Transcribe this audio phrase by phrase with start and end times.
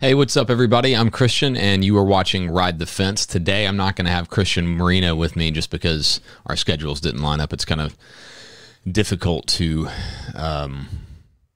[0.00, 0.94] Hey, what's up, everybody?
[0.94, 3.26] I'm Christian, and you are watching Ride the Fence.
[3.26, 7.20] Today, I'm not going to have Christian Marino with me just because our schedules didn't
[7.20, 7.52] line up.
[7.52, 7.96] It's kind of
[8.88, 9.88] difficult to.
[10.36, 10.86] Um,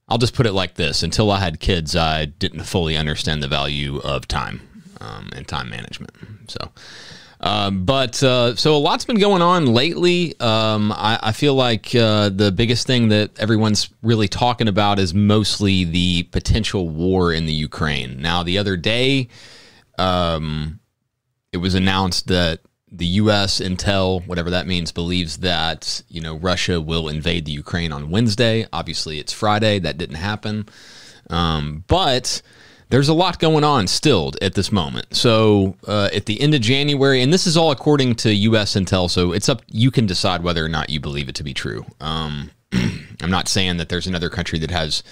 [0.08, 3.48] I'll just put it like this until I had kids, I didn't fully understand the
[3.48, 4.68] value of time
[5.00, 6.10] um, and time management.
[6.50, 6.70] So
[7.42, 10.38] um, but uh, so a lot's been going on lately.
[10.38, 15.12] Um, I, I, feel like uh, the biggest thing that everyone's really talking about is
[15.12, 18.22] mostly the potential war in the Ukraine.
[18.22, 19.26] Now, the other day,
[19.98, 20.78] um,
[21.52, 22.60] it was announced that
[22.92, 23.58] the U.S.
[23.58, 28.66] intel, whatever that means, believes that you know Russia will invade the Ukraine on Wednesday.
[28.72, 29.80] Obviously, it's Friday.
[29.80, 30.68] That didn't happen,
[31.28, 32.40] um, but
[32.92, 35.16] there's a lot going on still at this moment.
[35.16, 38.74] So uh, at the end of January, and this is all according to U.S.
[38.74, 39.62] Intel, so it's up.
[39.68, 41.86] You can decide whether or not you believe it to be true.
[42.00, 45.02] Um, I'm not saying that there's another country that has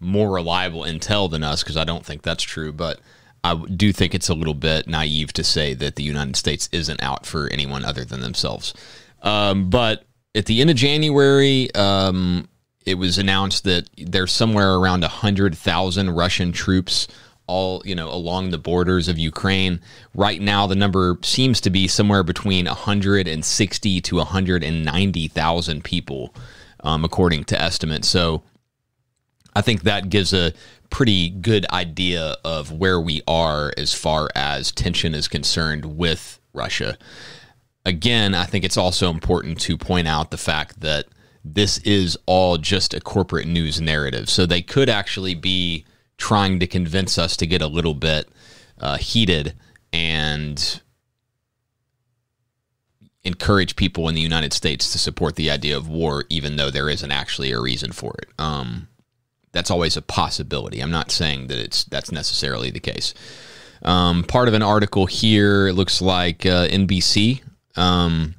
[0.00, 3.00] more reliable intel than us because I don't think that's true, but
[3.42, 7.02] I do think it's a little bit naive to say that the United States isn't
[7.02, 8.74] out for anyone other than themselves.
[9.22, 12.50] Um, but at the end of January, um,
[12.84, 17.08] it was announced that there's somewhere around 100,000 Russian troops
[17.50, 19.80] all you know along the borders of Ukraine.
[20.14, 26.34] Right now, the number seems to be somewhere between 160 to 190 thousand people,
[26.84, 28.08] um, according to estimates.
[28.08, 28.42] So,
[29.54, 30.52] I think that gives a
[30.90, 36.96] pretty good idea of where we are as far as tension is concerned with Russia.
[37.84, 41.06] Again, I think it's also important to point out the fact that
[41.44, 44.28] this is all just a corporate news narrative.
[44.28, 45.84] So they could actually be
[46.20, 48.28] trying to convince us to get a little bit
[48.78, 49.54] uh, heated
[49.92, 50.80] and
[53.24, 56.88] encourage people in the United States to support the idea of war, even though there
[56.88, 58.28] isn't actually a reason for it.
[58.38, 58.88] Um,
[59.52, 60.80] that's always a possibility.
[60.80, 63.14] I'm not saying that it's that's necessarily the case.
[63.82, 67.42] Um, part of an article here it looks like uh, NBC.
[67.76, 68.34] Um,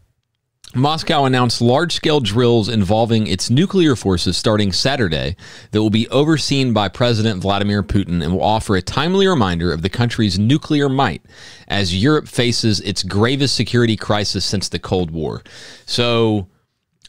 [0.74, 5.36] Moscow announced large scale drills involving its nuclear forces starting Saturday
[5.72, 9.82] that will be overseen by President Vladimir Putin and will offer a timely reminder of
[9.82, 11.22] the country's nuclear might
[11.68, 15.44] as Europe faces its gravest security crisis since the Cold War.
[15.86, 16.48] So,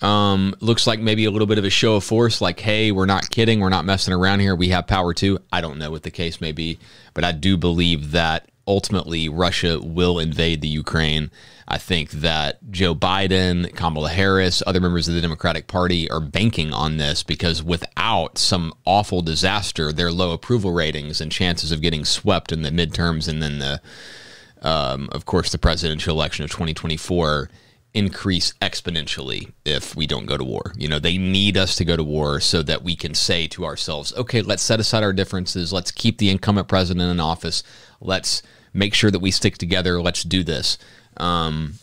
[0.00, 3.06] um, looks like maybe a little bit of a show of force, like, hey, we're
[3.06, 5.38] not kidding, we're not messing around here, we have power too.
[5.52, 6.80] I don't know what the case may be,
[7.14, 11.30] but I do believe that ultimately Russia will invade the Ukraine.
[11.68, 16.72] I think that Joe Biden, Kamala Harris, other members of the Democratic Party are banking
[16.72, 22.04] on this because without some awful disaster, their low approval ratings and chances of getting
[22.04, 23.80] swept in the midterms and then the,
[24.60, 27.48] um, of course, the presidential election of 2024
[27.94, 30.72] increase exponentially if we don't go to war.
[30.76, 33.64] You know, they need us to go to war so that we can say to
[33.64, 35.72] ourselves, okay, let's set aside our differences.
[35.72, 37.62] Let's keep the incumbent president in office.
[38.00, 38.42] Let's
[38.72, 40.00] make sure that we stick together.
[40.00, 40.78] Let's do this.
[41.19, 41.75] Um,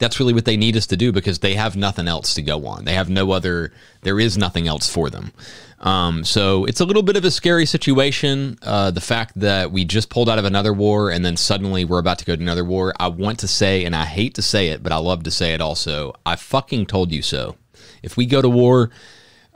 [0.00, 2.66] that's really what they need us to do because they have nothing else to go
[2.66, 2.84] on.
[2.84, 5.32] They have no other, there is nothing else for them.
[5.78, 8.58] Um, so it's a little bit of a scary situation.
[8.62, 11.98] Uh, the fact that we just pulled out of another war and then suddenly we're
[11.98, 12.94] about to go to another war.
[12.98, 15.52] I want to say, and I hate to say it, but I love to say
[15.54, 16.14] it also.
[16.24, 17.56] I fucking told you so.
[18.02, 18.90] If we go to war,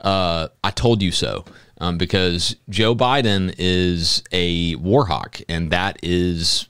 [0.01, 1.43] uh, I told you so.
[1.79, 6.69] Um, because Joe Biden is a war hawk, and that is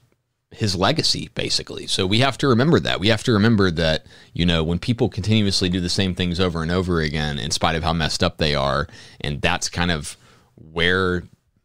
[0.56, 1.88] his legacy, basically.
[1.88, 3.00] So we have to remember that.
[3.00, 6.62] We have to remember that, you know, when people continuously do the same things over
[6.62, 8.88] and over again, in spite of how messed up they are,
[9.22, 10.18] and that's kind of
[10.56, 11.24] where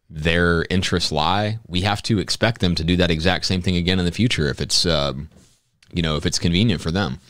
[0.08, 3.98] their interests lie, we have to expect them to do that exact same thing again
[3.98, 5.28] in the future if it's, um,
[5.92, 7.20] you know, if it's convenient for them.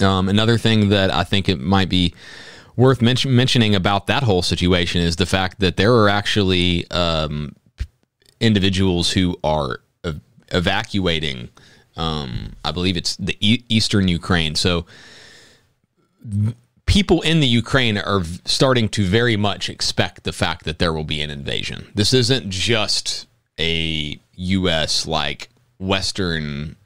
[0.00, 2.14] Um, another thing that I think it might be
[2.76, 7.54] worth men- mentioning about that whole situation is the fact that there are actually um,
[8.40, 9.80] individuals who are
[10.48, 11.48] evacuating.
[11.96, 14.54] Um, I believe it's the e- eastern Ukraine.
[14.54, 14.86] So
[16.86, 21.04] people in the Ukraine are starting to very much expect the fact that there will
[21.04, 21.90] be an invasion.
[21.94, 23.26] This isn't just
[23.58, 25.06] a U.S.
[25.06, 25.48] like
[25.78, 26.76] Western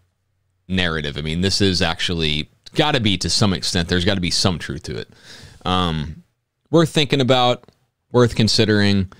[0.68, 1.16] narrative.
[1.16, 3.88] I mean, this is actually got to be to some extent.
[3.88, 5.08] There's got to be some truth to it.
[5.64, 6.22] Um,
[6.70, 7.64] worth thinking about,
[8.12, 9.10] worth considering,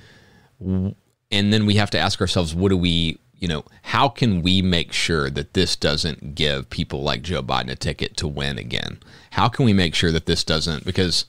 [0.61, 0.95] and
[1.31, 4.93] then we have to ask ourselves, what do we you know, how can we make
[4.93, 9.01] sure that this doesn't give people like Joe Biden a ticket to win again?
[9.33, 11.25] How can we make sure that this doesn't, because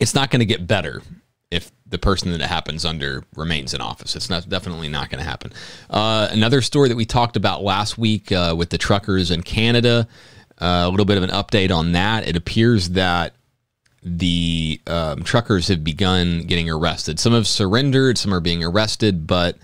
[0.00, 1.02] it's not going to get better
[1.50, 4.16] if the person that it happens under remains in office.
[4.16, 5.52] It's not definitely not going to happen.
[5.88, 10.08] Uh, another story that we talked about last week uh, with the truckers in Canada,
[10.60, 12.26] uh, a little bit of an update on that.
[12.26, 13.34] It appears that
[14.02, 17.20] the um, truckers have begun getting arrested.
[17.20, 19.56] Some have surrendered, some are being arrested, but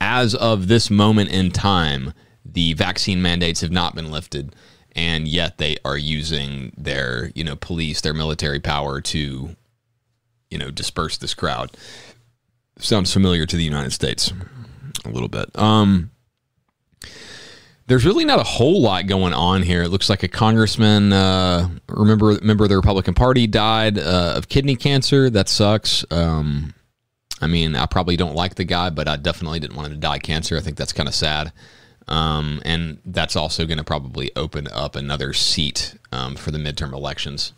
[0.00, 2.12] as of this moment in time,
[2.44, 4.54] the vaccine mandates have not been lifted,
[4.92, 9.56] and yet they are using their, you know, police, their military power to,
[10.50, 11.76] you know, disperse this crowd.
[12.78, 14.32] Sounds familiar to the United States
[15.04, 15.56] a little bit.
[15.58, 16.10] Um,
[17.86, 19.82] there's really not a whole lot going on here.
[19.82, 24.48] It looks like a congressman, uh, remember, member of the Republican Party, died uh, of
[24.48, 25.28] kidney cancer.
[25.28, 26.04] That sucks.
[26.10, 26.74] Um,
[27.44, 30.00] I mean, I probably don't like the guy, but I definitely didn't want him to
[30.00, 30.56] die cancer.
[30.56, 31.52] I think that's kind of sad.
[32.08, 36.94] Um, and that's also going to probably open up another seat um, for the midterm
[36.94, 37.52] elections,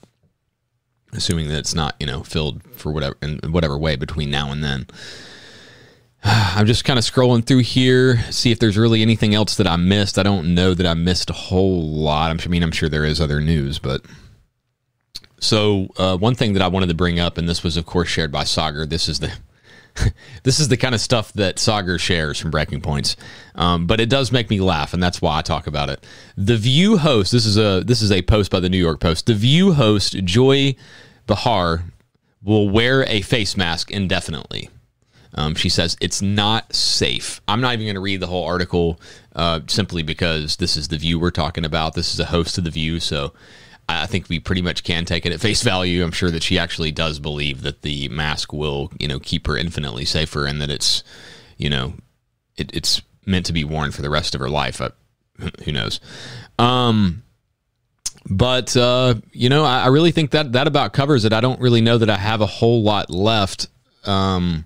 [1.12, 4.64] assuming that it's not, you know, filled for whatever in whatever way between now and
[4.64, 4.88] then.
[6.24, 9.76] I'm just kind of scrolling through here, see if there's really anything else that I
[9.76, 10.18] missed.
[10.18, 12.44] I don't know that I missed a whole lot.
[12.44, 14.04] I mean, I'm sure there is other news, but
[15.38, 18.08] so uh, one thing that I wanted to bring up, and this was of course
[18.08, 18.88] shared by Saagar.
[18.88, 19.32] This is the
[20.42, 23.16] this is the kind of stuff that Saagar shares from Breaking Points,
[23.54, 26.04] um, but it does make me laugh, and that's why I talk about it.
[26.36, 27.32] The View host.
[27.32, 29.26] This is a this is a post by the New York Post.
[29.26, 30.76] The View host Joy
[31.26, 31.84] Behar
[32.42, 34.70] will wear a face mask indefinitely.
[35.34, 37.40] Um, she says it's not safe.
[37.46, 39.00] I'm not even going to read the whole article
[39.34, 41.94] uh, simply because this is the view we're talking about.
[41.94, 43.34] This is a host of the view, so
[43.88, 46.02] I think we pretty much can take it at face value.
[46.02, 49.56] I'm sure that she actually does believe that the mask will, you know, keep her
[49.56, 51.04] infinitely safer, and that it's,
[51.56, 51.94] you know,
[52.56, 54.80] it, it's meant to be worn for the rest of her life.
[54.80, 54.90] Uh,
[55.64, 56.00] who knows?
[56.58, 57.22] Um,
[58.28, 61.32] but uh, you know, I, I, really think that that about covers it.
[61.32, 63.68] I don't really know that I have a whole lot left.
[64.04, 64.64] Um,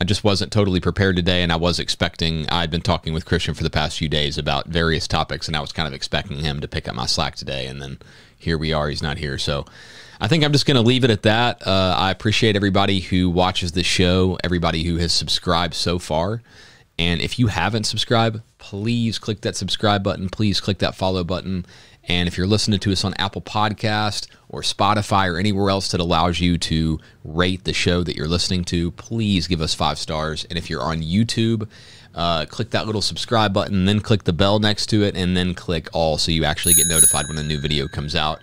[0.00, 2.48] I just wasn't totally prepared today, and I was expecting.
[2.50, 5.60] I'd been talking with Christian for the past few days about various topics, and I
[5.60, 7.66] was kind of expecting him to pick up my slack today.
[7.66, 7.98] And then
[8.36, 9.64] here we are; he's not here, so
[10.20, 11.66] I think I'm just going to leave it at that.
[11.66, 16.42] Uh, I appreciate everybody who watches the show, everybody who has subscribed so far,
[16.96, 20.28] and if you haven't subscribed, please click that subscribe button.
[20.28, 21.66] Please click that follow button.
[22.08, 26.00] And if you're listening to us on Apple Podcast or Spotify or anywhere else that
[26.00, 30.46] allows you to rate the show that you're listening to, please give us five stars.
[30.46, 31.68] And if you're on YouTube,
[32.14, 35.54] uh, click that little subscribe button, then click the bell next to it, and then
[35.54, 38.40] click all so you actually get notified when a new video comes out.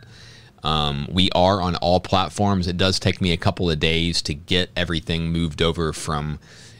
[0.63, 2.67] Um, we are on all platforms.
[2.67, 6.39] It does take me a couple of days to get everything moved over from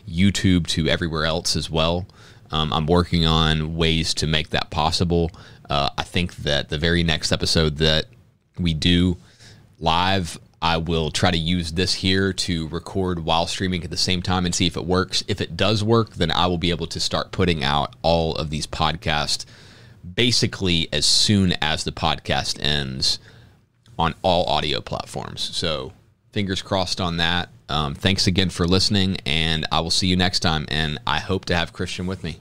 [0.09, 2.07] YouTube to everywhere else as well.
[2.51, 5.31] Um, I'm working on ways to make that possible.
[5.69, 8.06] Uh, I think that the very next episode that
[8.59, 9.17] we do
[9.79, 14.21] live, I will try to use this here to record while streaming at the same
[14.21, 15.23] time and see if it works.
[15.27, 18.50] If it does work, then I will be able to start putting out all of
[18.50, 19.45] these podcasts
[20.13, 23.19] basically as soon as the podcast ends
[23.97, 25.41] on all audio platforms.
[25.41, 25.94] So
[26.31, 27.50] fingers crossed on that.
[27.69, 30.65] Um, thanks again for listening, and I will see you next time.
[30.69, 32.39] And I hope to have Christian with me.